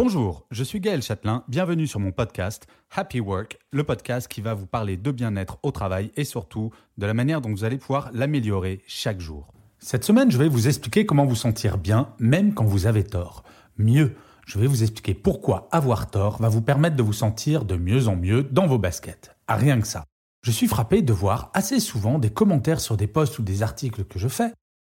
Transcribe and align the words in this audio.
Bonjour, 0.00 0.46
je 0.52 0.62
suis 0.62 0.78
Gaël 0.78 1.02
Châtelain, 1.02 1.42
bienvenue 1.48 1.88
sur 1.88 1.98
mon 1.98 2.12
podcast 2.12 2.68
Happy 2.94 3.18
Work, 3.18 3.58
le 3.72 3.82
podcast 3.82 4.28
qui 4.28 4.40
va 4.40 4.54
vous 4.54 4.68
parler 4.68 4.96
de 4.96 5.10
bien-être 5.10 5.58
au 5.64 5.72
travail 5.72 6.12
et 6.14 6.22
surtout 6.22 6.70
de 6.98 7.04
la 7.04 7.14
manière 7.14 7.40
dont 7.40 7.50
vous 7.50 7.64
allez 7.64 7.78
pouvoir 7.78 8.08
l'améliorer 8.12 8.80
chaque 8.86 9.18
jour. 9.18 9.52
Cette 9.80 10.04
semaine, 10.04 10.30
je 10.30 10.38
vais 10.38 10.46
vous 10.46 10.68
expliquer 10.68 11.04
comment 11.04 11.26
vous 11.26 11.34
sentir 11.34 11.78
bien 11.78 12.14
même 12.20 12.54
quand 12.54 12.64
vous 12.64 12.86
avez 12.86 13.02
tort. 13.02 13.42
Mieux, 13.76 14.14
je 14.46 14.60
vais 14.60 14.68
vous 14.68 14.84
expliquer 14.84 15.14
pourquoi 15.14 15.68
avoir 15.72 16.08
tort 16.12 16.40
va 16.40 16.48
vous 16.48 16.62
permettre 16.62 16.94
de 16.94 17.02
vous 17.02 17.12
sentir 17.12 17.64
de 17.64 17.74
mieux 17.74 18.06
en 18.06 18.14
mieux 18.14 18.44
dans 18.44 18.68
vos 18.68 18.78
baskets. 18.78 19.34
À 19.48 19.56
rien 19.56 19.80
que 19.80 19.88
ça. 19.88 20.04
Je 20.44 20.52
suis 20.52 20.68
frappé 20.68 21.02
de 21.02 21.12
voir 21.12 21.50
assez 21.54 21.80
souvent 21.80 22.20
des 22.20 22.30
commentaires 22.30 22.80
sur 22.80 22.96
des 22.96 23.08
posts 23.08 23.40
ou 23.40 23.42
des 23.42 23.64
articles 23.64 24.04
que 24.04 24.20
je 24.20 24.28
fais 24.28 24.52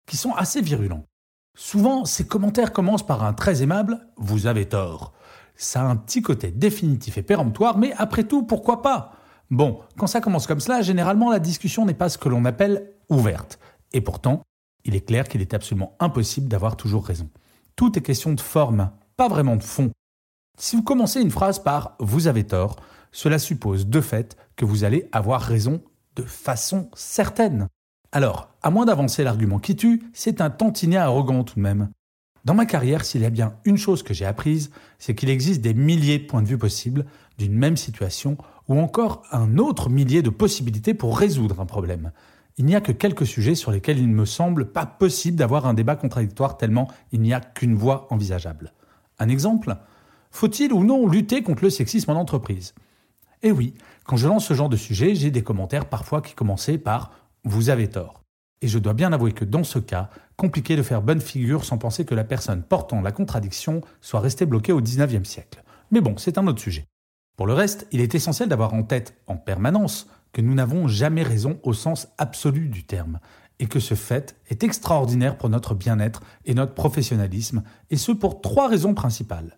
qui 0.09 0.17
sont 0.17 0.33
assez 0.33 0.61
virulents. 0.61 1.05
Souvent, 1.61 2.05
ces 2.05 2.25
commentaires 2.25 2.71
commencent 2.71 3.05
par 3.05 3.25
un 3.25 3.33
très 3.33 3.61
aimable 3.61 3.99
Vous 4.15 4.47
avez 4.47 4.69
tort. 4.69 5.11
Ça 5.57 5.81
a 5.81 5.83
un 5.83 5.97
petit 5.97 6.21
côté 6.21 6.51
définitif 6.51 7.17
et 7.17 7.21
péremptoire, 7.21 7.77
mais 7.77 7.91
après 7.97 8.23
tout, 8.23 8.43
pourquoi 8.43 8.81
pas? 8.81 9.11
Bon, 9.51 9.81
quand 9.97 10.07
ça 10.07 10.21
commence 10.21 10.47
comme 10.47 10.61
cela, 10.61 10.81
généralement 10.81 11.29
la 11.29 11.39
discussion 11.39 11.85
n'est 11.85 11.93
pas 11.93 12.07
ce 12.07 12.17
que 12.17 12.29
l'on 12.29 12.45
appelle 12.45 12.93
ouverte. 13.09 13.59
Et 13.91 13.99
pourtant, 13.99 14.43
il 14.85 14.95
est 14.95 15.05
clair 15.05 15.27
qu'il 15.27 15.41
est 15.41 15.53
absolument 15.53 15.97
impossible 15.99 16.47
d'avoir 16.47 16.77
toujours 16.77 17.05
raison. 17.05 17.29
Tout 17.75 17.99
est 17.99 18.01
question 18.01 18.31
de 18.31 18.39
forme, 18.39 18.91
pas 19.17 19.27
vraiment 19.27 19.57
de 19.57 19.63
fond. 19.63 19.91
Si 20.57 20.77
vous 20.77 20.83
commencez 20.83 21.19
une 21.19 21.29
phrase 21.29 21.59
par 21.59 21.97
Vous 21.99 22.27
avez 22.27 22.47
tort, 22.47 22.77
cela 23.11 23.37
suppose 23.37 23.85
de 23.85 23.99
fait 23.99 24.37
que 24.55 24.63
vous 24.63 24.85
allez 24.85 25.09
avoir 25.11 25.41
raison 25.41 25.83
de 26.15 26.23
façon 26.23 26.89
certaine. 26.95 27.67
Alors, 28.11 28.49
à 28.63 28.71
moins 28.71 28.85
d'avancer 28.85 29.23
l'argument 29.23 29.59
qui 29.59 29.75
tue, 29.75 30.01
c'est 30.13 30.41
un 30.41 30.49
tantinet 30.49 30.97
arrogant 30.97 31.43
tout 31.43 31.55
de 31.55 31.61
même. 31.61 31.89
Dans 32.43 32.55
ma 32.55 32.65
carrière, 32.65 33.05
s'il 33.05 33.21
y 33.21 33.25
a 33.25 33.29
bien 33.29 33.53
une 33.65 33.77
chose 33.77 34.01
que 34.01 34.13
j'ai 34.13 34.25
apprise, 34.25 34.71
c'est 34.97 35.13
qu'il 35.13 35.29
existe 35.29 35.61
des 35.61 35.75
milliers 35.75 36.17
de 36.17 36.25
points 36.25 36.41
de 36.41 36.47
vue 36.47 36.57
possibles 36.57 37.05
d'une 37.37 37.53
même 37.53 37.77
situation 37.77 38.37
ou 38.67 38.79
encore 38.79 39.23
un 39.31 39.57
autre 39.57 39.89
millier 39.89 40.23
de 40.23 40.29
possibilités 40.31 40.93
pour 40.95 41.17
résoudre 41.19 41.59
un 41.59 41.65
problème. 41.65 42.11
Il 42.57 42.65
n'y 42.65 42.75
a 42.75 42.81
que 42.81 42.91
quelques 42.91 43.27
sujets 43.27 43.55
sur 43.55 43.71
lesquels 43.71 43.99
il 43.99 44.09
ne 44.09 44.15
me 44.15 44.25
semble 44.25 44.71
pas 44.71 44.85
possible 44.85 45.37
d'avoir 45.37 45.67
un 45.67 45.73
débat 45.73 45.95
contradictoire 45.95 46.57
tellement 46.57 46.89
il 47.11 47.21
n'y 47.21 47.33
a 47.33 47.41
qu'une 47.41 47.75
voie 47.75 48.07
envisageable. 48.09 48.73
Un 49.19 49.29
exemple? 49.29 49.77
Faut-il 50.31 50.73
ou 50.73 50.83
non 50.83 51.07
lutter 51.07 51.43
contre 51.43 51.63
le 51.63 51.69
sexisme 51.69 52.11
en 52.11 52.19
entreprise? 52.19 52.73
Eh 53.41 53.51
oui, 53.51 53.73
quand 54.03 54.17
je 54.17 54.27
lance 54.27 54.45
ce 54.45 54.53
genre 54.53 54.69
de 54.69 54.75
sujet, 54.75 55.15
j'ai 55.15 55.31
des 55.31 55.43
commentaires 55.43 55.87
parfois 55.87 56.21
qui 56.21 56.33
commençaient 56.33 56.77
par 56.77 57.11
vous 57.43 57.69
avez 57.69 57.89
tort. 57.89 58.23
Et 58.61 58.67
je 58.67 58.79
dois 58.79 58.93
bien 58.93 59.13
avouer 59.13 59.31
que 59.31 59.45
dans 59.45 59.63
ce 59.63 59.79
cas, 59.79 60.09
compliqué 60.35 60.75
de 60.75 60.83
faire 60.83 61.01
bonne 61.01 61.21
figure 61.21 61.63
sans 61.63 61.77
penser 61.77 62.05
que 62.05 62.15
la 62.15 62.23
personne 62.23 62.63
portant 62.63 63.01
la 63.01 63.11
contradiction 63.11 63.81
soit 64.01 64.19
restée 64.19 64.45
bloquée 64.45 64.73
au 64.73 64.81
XIXe 64.81 65.27
siècle. 65.27 65.63
Mais 65.91 66.01
bon, 66.01 66.17
c'est 66.17 66.37
un 66.37 66.47
autre 66.47 66.61
sujet. 66.61 66.85
Pour 67.37 67.47
le 67.47 67.53
reste, 67.53 67.87
il 67.91 68.01
est 68.01 68.15
essentiel 68.15 68.49
d'avoir 68.49 68.73
en 68.73 68.83
tête 68.83 69.15
en 69.27 69.37
permanence 69.37 70.07
que 70.33 70.41
nous 70.41 70.53
n'avons 70.53 70.87
jamais 70.87 71.23
raison 71.23 71.59
au 71.63 71.73
sens 71.73 72.09
absolu 72.17 72.67
du 72.67 72.83
terme, 72.83 73.19
et 73.59 73.67
que 73.67 73.79
ce 73.79 73.95
fait 73.95 74.35
est 74.49 74.63
extraordinaire 74.63 75.37
pour 75.37 75.49
notre 75.49 75.73
bien-être 75.73 76.21
et 76.45 76.53
notre 76.53 76.73
professionnalisme, 76.73 77.63
et 77.89 77.97
ce 77.97 78.11
pour 78.11 78.41
trois 78.41 78.67
raisons 78.67 78.93
principales. 78.93 79.57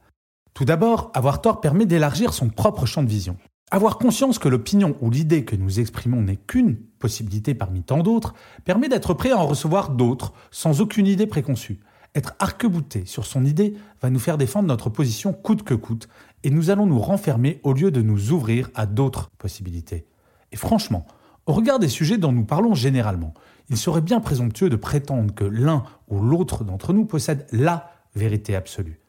Tout 0.54 0.66
d'abord, 0.66 1.12
avoir 1.14 1.42
tort 1.42 1.62
permet 1.62 1.86
d'élargir 1.86 2.34
son 2.34 2.50
propre 2.50 2.86
champ 2.86 3.04
de 3.04 3.10
vision. 3.10 3.38
Avoir 3.74 3.98
conscience 3.98 4.38
que 4.38 4.50
l'opinion 4.50 4.98
ou 5.00 5.10
l'idée 5.10 5.46
que 5.46 5.56
nous 5.56 5.80
exprimons 5.80 6.22
n'est 6.22 6.36
qu'une 6.36 6.76
possibilité 7.00 7.54
parmi 7.54 7.84
tant 7.84 8.04
d'autres 8.04 8.34
permet 8.66 8.90
d'être 8.90 9.14
prêt 9.14 9.32
à 9.32 9.38
en 9.38 9.48
recevoir 9.48 9.92
d'autres 9.92 10.34
sans 10.52 10.82
aucune 10.82 11.08
idée 11.08 11.26
préconçue. 11.26 11.80
Être 12.14 12.36
arc-bouté 12.40 13.06
sur 13.06 13.26
son 13.26 13.46
idée 13.46 13.76
va 14.02 14.10
nous 14.10 14.20
faire 14.20 14.38
défendre 14.38 14.68
notre 14.68 14.90
position 14.90 15.32
coûte 15.32 15.64
que 15.64 15.74
coûte 15.74 16.10
et 16.44 16.50
nous 16.50 16.70
allons 16.70 16.86
nous 16.86 17.00
renfermer 17.00 17.62
au 17.64 17.72
lieu 17.72 17.92
de 17.92 18.02
nous 18.02 18.34
ouvrir 18.34 18.70
à 18.76 18.86
d'autres 18.86 19.30
possibilités. 19.38 20.06
Et 20.52 20.58
franchement, 20.58 21.08
au 21.46 21.54
regard 21.54 21.80
des 21.80 21.88
sujets 21.88 22.18
dont 22.18 22.34
nous 22.34 22.44
parlons 22.44 22.74
généralement, 22.74 23.34
il 23.70 23.78
serait 23.78 24.02
bien 24.02 24.20
présomptueux 24.20 24.70
de 24.70 24.76
prétendre 24.76 25.34
que 25.34 25.46
l'un 25.46 25.86
ou 26.10 26.20
l'autre 26.20 26.66
d'entre 26.66 26.92
nous 26.92 27.06
possède 27.06 27.48
LA 27.54 27.90
vérité 28.16 28.54
absolue. 28.54 29.00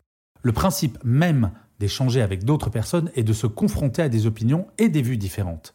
Le 0.43 0.53
principe 0.53 0.99
même 1.03 1.51
d'échanger 1.83 2.23
avec 2.23 2.45
d'autres 2.45 2.71
personnes 2.71 3.11
et 3.17 3.25
de 3.25 3.33
se 3.33 3.49
confronter 3.49 4.03
à 4.03 4.09
des 4.09 4.27
opinions 4.27 4.69
et 4.79 4.89
des 4.89 5.03
vues 5.03 5.17
différentes. 5.17 5.75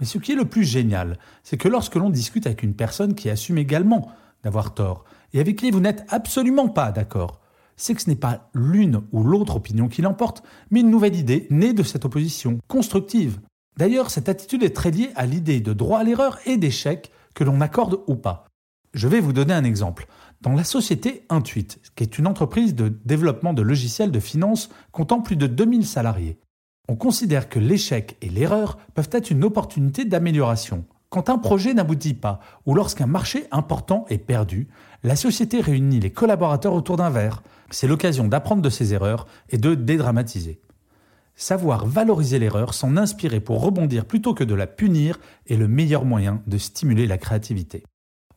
Mais 0.00 0.04
ce 0.04 0.18
qui 0.18 0.32
est 0.32 0.36
le 0.36 0.46
plus 0.46 0.64
génial, 0.64 1.16
c'est 1.44 1.56
que 1.56 1.68
lorsque 1.68 1.94
l'on 1.94 2.10
discute 2.10 2.48
avec 2.48 2.64
une 2.64 2.74
personne 2.74 3.14
qui 3.14 3.30
assume 3.30 3.56
également 3.56 4.10
d'avoir 4.42 4.74
tort 4.74 5.04
et 5.32 5.38
avec 5.38 5.54
qui 5.54 5.70
vous 5.70 5.78
n'êtes 5.78 6.04
absolument 6.08 6.68
pas 6.68 6.90
d'accord, 6.90 7.40
c'est 7.76 7.94
que 7.94 8.02
ce 8.02 8.10
n'est 8.10 8.16
pas 8.16 8.50
l'une 8.52 9.02
ou 9.12 9.22
l'autre 9.22 9.54
opinion 9.54 9.86
qui 9.86 10.02
l'emporte, 10.02 10.42
mais 10.72 10.80
une 10.80 10.90
nouvelle 10.90 11.14
idée 11.14 11.46
née 11.50 11.72
de 11.72 11.84
cette 11.84 12.04
opposition, 12.04 12.58
constructive. 12.66 13.38
D'ailleurs, 13.76 14.10
cette 14.10 14.28
attitude 14.28 14.64
est 14.64 14.74
très 14.74 14.90
liée 14.90 15.10
à 15.14 15.24
l'idée 15.24 15.60
de 15.60 15.72
droit 15.72 16.00
à 16.00 16.04
l'erreur 16.04 16.40
et 16.46 16.56
d'échec 16.56 17.12
que 17.32 17.44
l'on 17.44 17.60
accorde 17.60 18.00
ou 18.08 18.16
pas. 18.16 18.46
Je 18.92 19.06
vais 19.06 19.20
vous 19.20 19.32
donner 19.32 19.54
un 19.54 19.64
exemple. 19.64 20.08
Dans 20.44 20.52
la 20.52 20.62
société 20.62 21.24
Intuit, 21.30 21.68
qui 21.96 22.04
est 22.04 22.18
une 22.18 22.26
entreprise 22.26 22.74
de 22.74 22.92
développement 23.06 23.54
de 23.54 23.62
logiciels 23.62 24.10
de 24.10 24.20
finance 24.20 24.68
comptant 24.92 25.22
plus 25.22 25.36
de 25.36 25.46
2000 25.46 25.86
salariés, 25.86 26.38
on 26.86 26.96
considère 26.96 27.48
que 27.48 27.58
l'échec 27.58 28.18
et 28.20 28.28
l'erreur 28.28 28.76
peuvent 28.92 29.08
être 29.10 29.30
une 29.30 29.42
opportunité 29.42 30.04
d'amélioration. 30.04 30.84
Quand 31.08 31.30
un 31.30 31.38
projet 31.38 31.72
n'aboutit 31.72 32.12
pas 32.12 32.40
ou 32.66 32.74
lorsqu'un 32.74 33.06
marché 33.06 33.46
important 33.52 34.04
est 34.10 34.18
perdu, 34.18 34.68
la 35.02 35.16
société 35.16 35.62
réunit 35.62 35.98
les 35.98 36.12
collaborateurs 36.12 36.74
autour 36.74 36.98
d'un 36.98 37.08
verre. 37.08 37.42
C'est 37.70 37.88
l'occasion 37.88 38.28
d'apprendre 38.28 38.60
de 38.60 38.68
ses 38.68 38.92
erreurs 38.92 39.26
et 39.48 39.56
de 39.56 39.74
dédramatiser. 39.74 40.60
Savoir 41.36 41.86
valoriser 41.86 42.38
l'erreur, 42.38 42.74
s'en 42.74 42.98
inspirer 42.98 43.40
pour 43.40 43.62
rebondir 43.62 44.04
plutôt 44.04 44.34
que 44.34 44.44
de 44.44 44.54
la 44.54 44.66
punir 44.66 45.18
est 45.48 45.56
le 45.56 45.68
meilleur 45.68 46.04
moyen 46.04 46.42
de 46.46 46.58
stimuler 46.58 47.06
la 47.06 47.16
créativité. 47.16 47.82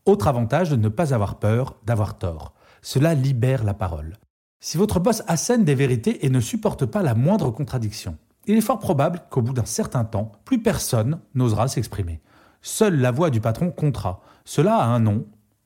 Autre 0.08 0.30
avantage 0.30 0.70
de 0.70 0.78
ne 0.78 0.88
pas 0.88 1.14
avoir 1.14 1.38
peur 1.38 1.76
d'avoir 1.86 2.18
tort. 2.18 2.54
Cela 2.82 3.14
libère 3.14 3.66
la 3.66 3.74
parole. 3.74 4.16
Si 4.62 4.78
votre 4.78 5.02
boss 5.02 5.22
assène 5.28 5.66
des 5.66 5.76
vérités 5.76 6.26
et 6.26 6.30
ne 6.30 6.40
supporte 6.40 6.86
pas 6.86 7.04
la 7.04 7.14
moindre 7.14 7.52
contradiction, 7.52 8.18
il 8.46 8.56
est 8.56 8.62
fort 8.62 8.80
probable 8.80 9.24
qu'au 9.30 9.42
bout 9.42 9.52
d'un 9.52 9.66
certain 9.66 10.06
temps, 10.06 10.32
plus 10.46 10.62
personne 10.62 11.20
n'osera 11.36 11.68
s'exprimer. 11.68 12.22
Seule 12.62 13.02
la 13.02 13.12
voix 13.12 13.30
du 13.30 13.42
patron 13.42 13.70
comptera. 13.70 14.22
Cela 14.46 14.78
a 14.78 14.86
un 14.86 15.02
nom, 15.02 15.26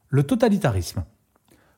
le 0.09 0.23
totalitarisme. 0.23 1.03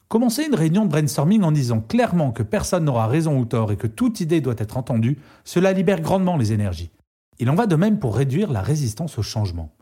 Commencer 0.07 0.45
une 0.45 0.56
réunion 0.56 0.85
de 0.85 0.90
brainstorming 0.90 1.44
en 1.44 1.51
disant 1.51 1.81
clairement 1.81 2.31
que 2.31 2.44
personne 2.44 2.85
n'aura 2.85 3.07
raison 3.07 3.38
ou 3.38 3.44
tort 3.44 3.74
et 3.74 3.78
que 3.78 3.88
toute 3.88 4.22
idée 4.22 4.40
doit 4.40 4.56
être 4.57 4.78
entendue, 4.78 5.19
cela 5.44 5.74
libère 5.74 6.00
grandement 6.00 6.38
les 6.38 6.53
énergies. 6.53 6.91
Il 7.40 7.50
en 7.50 7.56
va 7.56 7.68
de 7.68 7.75
même 7.75 8.00
pour 8.00 8.16
réduire 8.16 8.53
la 8.53 8.62
résistance 8.62 9.18
au 9.18 9.22
changement. 9.22 9.75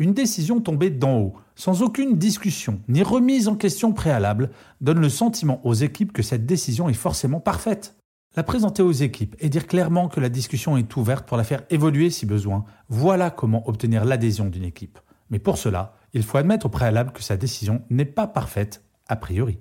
Une 0.00 0.14
décision 0.14 0.60
tombée 0.60 0.90
d'en 0.90 1.18
haut, 1.18 1.34
sans 1.56 1.82
aucune 1.82 2.18
discussion 2.18 2.80
ni 2.86 3.02
remise 3.02 3.48
en 3.48 3.56
question 3.56 3.92
préalable, 3.92 4.50
donne 4.80 5.00
le 5.00 5.08
sentiment 5.08 5.60
aux 5.66 5.74
équipes 5.74 6.12
que 6.12 6.22
cette 6.22 6.46
décision 6.46 6.88
est 6.88 6.94
forcément 6.94 7.40
parfaite. 7.40 7.96
La 8.36 8.44
présenter 8.44 8.80
aux 8.80 8.92
équipes 8.92 9.34
et 9.40 9.48
dire 9.48 9.66
clairement 9.66 10.06
que 10.06 10.20
la 10.20 10.28
discussion 10.28 10.76
est 10.76 10.96
ouverte 10.96 11.26
pour 11.26 11.36
la 11.36 11.42
faire 11.42 11.64
évoluer 11.70 12.10
si 12.10 12.26
besoin, 12.26 12.64
voilà 12.88 13.30
comment 13.30 13.68
obtenir 13.68 14.04
l'adhésion 14.04 14.48
d'une 14.48 14.62
équipe. 14.62 15.00
Mais 15.30 15.40
pour 15.40 15.58
cela, 15.58 15.96
il 16.12 16.22
faut 16.22 16.38
admettre 16.38 16.66
au 16.66 16.70
préalable 16.70 17.10
que 17.10 17.22
sa 17.24 17.36
décision 17.36 17.82
n'est 17.90 18.04
pas 18.04 18.28
parfaite 18.28 18.84
a 19.08 19.16
priori. 19.16 19.58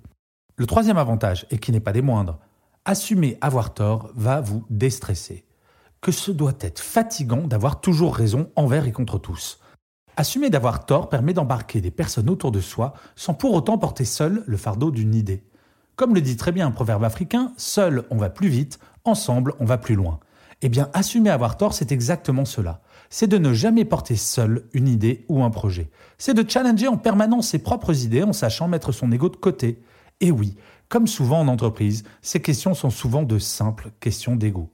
Le 0.56 0.68
troisième 0.68 0.98
avantage, 0.98 1.48
et 1.50 1.58
qui 1.58 1.72
n'est 1.72 1.80
pas 1.80 1.94
des 1.94 2.04
moindres, 2.04 2.38
assumer 2.86 3.40
avoir 3.42 3.74
tort 3.74 4.12
va 4.14 4.40
vous 4.40 4.64
déstresser. 4.70 5.46
Que 6.00 6.12
ce 6.12 6.30
doit 6.30 6.58
être 6.60 6.80
fatigant 6.80 7.48
d'avoir 7.48 7.82
toujours 7.82 8.16
raison 8.16 8.52
envers 8.56 8.86
et 8.86 8.92
contre 8.92 9.18
tous. 9.18 9.60
Assumer 10.20 10.50
d'avoir 10.50 10.88
tort 10.88 11.10
permet 11.10 11.34
d'embarquer 11.34 11.80
des 11.80 11.92
personnes 11.92 12.32
autour 12.32 12.52
de 12.52 12.60
soi 12.60 12.96
sans 13.16 13.36
pour 13.36 13.54
autant 13.54 13.78
porter 13.78 14.04
seul 14.04 14.44
le 14.48 14.58
fardeau 14.58 14.90
d'une 14.90 15.14
idée. 15.14 15.44
Comme 15.96 16.16
le 16.16 16.22
dit 16.22 16.36
très 16.36 16.52
bien 16.52 16.66
un 16.66 16.72
proverbe 16.72 17.04
africain, 17.04 17.54
seul 17.56 18.04
on 18.10 18.18
va 18.18 18.32
plus 18.32 18.48
vite, 18.48 18.80
ensemble 19.06 19.54
on 19.60 19.66
va 19.66 19.78
plus 19.78 19.94
loin. 19.94 20.20
Eh 20.64 20.70
bien, 20.70 20.90
assumer 20.94 21.30
avoir 21.30 21.56
tort, 21.56 21.76
c'est 21.76 21.92
exactement 21.92 22.46
cela. 22.46 22.82
c'est 23.12 23.28
de 23.28 23.38
ne 23.38 23.54
jamais 23.54 23.86
porter 23.86 24.16
seul 24.16 24.64
une 24.74 24.88
idée 24.88 25.24
ou 25.30 25.44
un 25.44 25.52
projet. 25.52 25.92
C'est 26.18 26.34
de 26.34 26.50
challenger 26.50 26.88
en 26.88 26.98
permanence 26.98 27.50
ses 27.50 27.60
propres 27.60 28.04
idées 28.04 28.24
en 28.24 28.34
sachant 28.34 28.68
mettre 28.68 28.92
son 28.92 29.12
ego 29.12 29.30
de 29.30 29.36
côté. 29.36 29.84
Et 30.20 30.32
oui, 30.32 30.56
comme 30.90 31.06
souvent 31.06 31.42
en 31.42 31.48
entreprise, 31.48 32.06
ces 32.24 32.42
questions 32.42 32.74
sont 32.74 32.90
souvent 32.90 33.22
de 33.22 33.38
simples 33.38 33.92
questions 34.00 34.36
d'ego. 34.36 34.72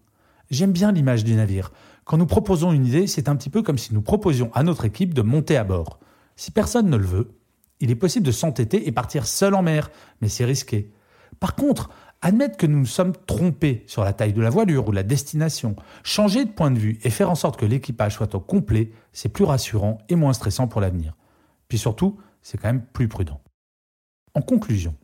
J'aime 0.51 0.71
bien 0.71 0.93
l'image 0.93 1.25
du 1.25 1.35
navire. 1.35 1.71
Quand 2.05 2.17
nous 2.17 2.25
proposons 2.25 2.71
une 2.71 2.85
idée, 2.85 3.07
c'est 3.07 3.29
un 3.29 3.35
petit 3.35 3.49
peu 3.49 3.61
comme 3.61 3.77
si 3.77 3.93
nous 3.93 4.01
proposions 4.01 4.51
à 4.53 4.63
notre 4.63 4.85
équipe 4.85 5.13
de 5.13 5.21
monter 5.21 5.57
à 5.57 5.63
bord. 5.63 5.99
Si 6.35 6.51
personne 6.51 6.89
ne 6.89 6.97
le 6.97 7.05
veut, 7.05 7.31
il 7.79 7.91
est 7.91 7.95
possible 7.95 8.25
de 8.25 8.31
s'entêter 8.31 8.87
et 8.87 8.91
partir 8.91 9.25
seul 9.25 9.55
en 9.55 9.61
mer, 9.61 9.89
mais 10.21 10.29
c'est 10.29 10.45
risqué. 10.45 10.91
Par 11.39 11.55
contre, 11.55 11.89
admettre 12.21 12.57
que 12.57 12.65
nous 12.65 12.79
nous 12.79 12.85
sommes 12.85 13.13
trompés 13.27 13.83
sur 13.87 14.03
la 14.03 14.13
taille 14.13 14.33
de 14.33 14.41
la 14.41 14.49
voilure 14.49 14.87
ou 14.87 14.91
la 14.91 15.03
destination, 15.03 15.75
changer 16.03 16.45
de 16.45 16.51
point 16.51 16.71
de 16.71 16.79
vue 16.79 16.99
et 17.03 17.09
faire 17.09 17.29
en 17.29 17.35
sorte 17.35 17.59
que 17.59 17.65
l'équipage 17.65 18.15
soit 18.15 18.33
au 18.35 18.39
complet, 18.39 18.91
c'est 19.11 19.29
plus 19.29 19.43
rassurant 19.43 19.97
et 20.09 20.15
moins 20.15 20.33
stressant 20.33 20.67
pour 20.67 20.81
l'avenir. 20.81 21.15
Puis 21.67 21.77
surtout, 21.77 22.17
c'est 22.41 22.57
quand 22.57 22.69
même 22.69 22.85
plus 22.85 23.07
prudent. 23.07 23.41
En 24.33 24.41
conclusion, 24.41 24.95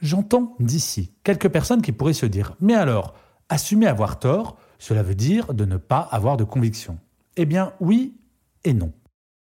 j'entends 0.00 0.54
d'ici 0.60 1.12
quelques 1.24 1.48
personnes 1.48 1.82
qui 1.82 1.92
pourraient 1.92 2.12
se 2.12 2.26
dire 2.26 2.54
Mais 2.60 2.74
alors, 2.74 3.14
assumer 3.48 3.86
avoir 3.86 4.18
tort, 4.18 4.56
cela 4.80 5.04
veut 5.04 5.14
dire 5.14 5.54
de 5.54 5.64
ne 5.64 5.76
pas 5.76 6.00
avoir 6.00 6.36
de 6.36 6.42
conviction. 6.42 6.98
Eh 7.36 7.46
bien 7.46 7.72
oui 7.78 8.16
et 8.64 8.72
non. 8.72 8.92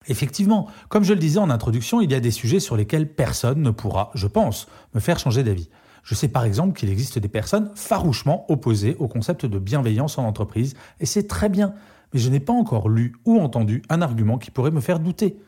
Effectivement, 0.07 0.69
comme 0.89 1.05
je 1.05 1.13
le 1.13 1.19
disais 1.19 1.39
en 1.39 1.51
introduction, 1.51 2.01
il 2.01 2.11
y 2.11 2.15
a 2.15 2.21
des 2.21 2.31
sujets 2.31 2.61
sur 2.61 2.77
lesquels 2.77 3.13
personne 3.13 3.61
ne 3.61 3.71
pourra, 3.71 4.11
je 4.15 4.27
pense, 4.27 4.69
me 4.95 5.01
faire 5.01 5.19
changer 5.19 5.43
d'avis. 5.43 5.69
Je 6.03 6.15
sais 6.15 6.29
par 6.29 6.45
exemple 6.45 6.79
qu'il 6.79 6.91
existe 6.91 7.19
des 7.19 7.29
personnes 7.29 7.71
farouchement 7.75 8.45
opposées 8.51 8.97
au 8.99 9.09
concept 9.09 9.47
de 9.47 9.59
bienveillance 9.59 10.19
en 10.19 10.25
entreprise, 10.25 10.75
et 11.01 11.07
c'est 11.07 11.27
très 11.27 11.49
bien, 11.49 11.75
mais 12.13 12.21
je 12.21 12.29
n'ai 12.29 12.41
pas 12.41 12.53
encore 12.53 12.89
lu 12.89 13.15
ou 13.25 13.41
entendu 13.41 13.83
un 13.89 14.03
argument 14.03 14.39
qui 14.39 14.51
pourrait 14.51 14.71
me 14.71 14.81
faire 14.81 15.01
douter. 15.01 15.39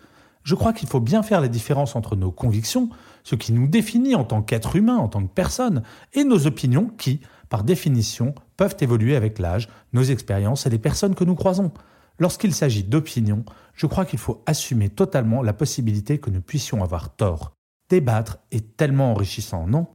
Je 0.46 0.54
crois 0.54 0.72
qu'il 0.72 0.88
faut 0.88 1.00
bien 1.00 1.25
faire 1.25 1.40
la 1.40 1.48
différence 1.48 1.96
entre 1.96 2.14
nos 2.14 2.31
convictions, 2.31 2.88
ce 3.25 3.34
qui 3.34 3.52
nous 3.52 3.66
définit 3.66 4.14
en 4.14 4.22
tant 4.22 4.43
qu'être 4.43 4.76
humain, 4.76 4.96
en 4.96 5.08
tant 5.08 5.20
que 5.20 5.32
personne, 5.32 5.82
et 6.14 6.22
nos 6.22 6.46
opinions 6.46 6.88
qui, 6.98 7.20
par 7.48 7.64
définition, 7.64 8.32
peuvent 8.56 8.76
évoluer 8.78 9.16
avec 9.16 9.40
l'âge, 9.40 9.69
nos 9.93 10.04
expériences 10.04 10.64
et 10.64 10.70
les 10.70 10.78
personnes 10.78 11.16
que 11.16 11.25
nous 11.25 11.34
croisons. 11.34 11.72
Lorsqu'il 12.20 12.54
s'agit 12.54 12.84
d'opinions, 12.84 13.44
je 13.75 13.87
crois 13.87 14.04
qu'il 14.04 14.20
faut 14.20 14.44
assumer 14.46 14.88
totalement 14.88 15.43
la 15.43 15.52
possibilité 15.52 16.19
que 16.19 16.31
nous 16.31 16.43
puissions 16.43 16.84
avoir 16.84 17.16
tort. 17.16 17.50
Débattre 17.90 18.38
est 18.52 18.76
tellement 18.76 19.10
enrichissant, 19.10 19.66
non? 19.66 19.88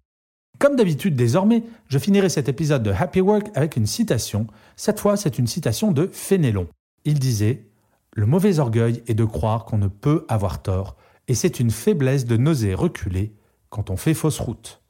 Comme 0.59 0.75
d'habitude 0.75 1.15
désormais, 1.15 1.63
je 1.87 1.97
finirai 1.97 2.27
cet 2.27 2.49
épisode 2.49 2.83
de 2.83 2.91
Happy 2.91 3.21
Work 3.21 3.51
avec 3.55 3.77
une 3.77 3.87
citation. 3.87 4.47
Cette 4.75 4.99
fois, 4.99 5.15
c'est 5.15 5.39
une 5.39 5.47
citation 5.47 5.93
de 5.93 6.09
Fénélon. 6.11 6.67
Il 7.05 7.19
disait 7.19 7.70
Le 8.13 8.25
mauvais 8.25 8.59
orgueil 8.59 9.03
est 9.07 9.13
de 9.13 9.23
croire 9.23 9.63
qu'on 9.63 9.77
ne 9.77 9.87
peut 9.87 10.25
avoir 10.27 10.61
tort, 10.61 10.97
et 11.29 11.33
c'est 11.33 11.61
une 11.61 11.71
faiblesse 11.71 12.25
de 12.25 12.35
n'oser 12.35 12.73
reculer 12.73 13.33
quand 13.69 13.89
on 13.89 13.95
fait 13.95 14.13
fausse 14.13 14.41
route. 14.41 14.81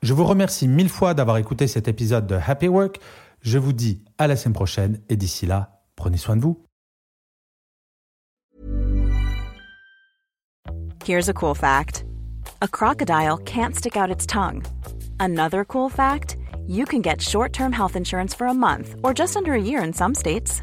Je 0.00 0.14
vous 0.14 0.24
remercie 0.24 0.68
mille 0.68 0.88
fois 0.88 1.12
d'avoir 1.12 1.36
écouté 1.36 1.66
cet 1.66 1.86
épisode 1.86 2.26
de 2.26 2.34
Happy 2.34 2.68
Work. 2.68 2.98
Je 3.42 3.58
vous 3.58 3.74
dis 3.74 4.02
à 4.16 4.26
la 4.26 4.36
semaine 4.36 4.54
prochaine, 4.54 5.00
et 5.10 5.16
d'ici 5.16 5.44
là, 5.44 5.82
prenez 5.96 6.16
soin 6.16 6.34
de 6.34 6.40
vous. 6.40 6.64
Here's 11.04 11.28
a 11.28 11.34
cool 11.34 11.54
fact 11.54 12.04
a 12.62 12.68
crocodile 12.68 13.36
can't 13.44 13.74
stick 13.74 13.96
out 13.96 14.08
its 14.08 14.24
tongue. 14.24 14.62
Another 15.20 15.64
cool 15.64 15.90
fact 15.90 16.36
you 16.66 16.86
can 16.86 17.02
get 17.02 17.20
short 17.20 17.52
term 17.52 17.72
health 17.72 17.96
insurance 17.96 18.34
for 18.34 18.46
a 18.46 18.54
month 18.54 18.94
or 19.02 19.12
just 19.12 19.36
under 19.36 19.52
a 19.52 19.60
year 19.60 19.82
in 19.84 19.92
some 19.92 20.14
states. 20.14 20.62